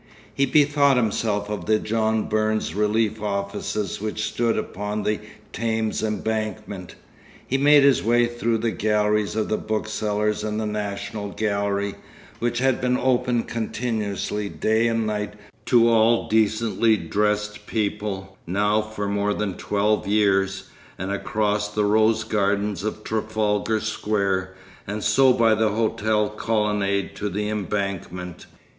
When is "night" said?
15.05-15.35